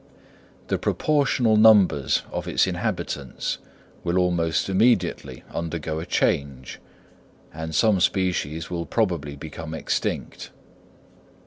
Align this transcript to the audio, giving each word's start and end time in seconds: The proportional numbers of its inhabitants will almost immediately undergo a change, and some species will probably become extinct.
The 0.69 0.79
proportional 0.79 1.57
numbers 1.57 2.23
of 2.31 2.47
its 2.47 2.65
inhabitants 2.65 3.59
will 4.03 4.17
almost 4.17 4.67
immediately 4.67 5.43
undergo 5.53 5.99
a 5.99 6.07
change, 6.07 6.79
and 7.53 7.75
some 7.75 7.99
species 7.99 8.71
will 8.71 8.87
probably 8.87 9.35
become 9.35 9.75
extinct. 9.75 10.49